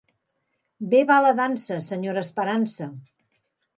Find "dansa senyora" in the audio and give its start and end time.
1.41-2.25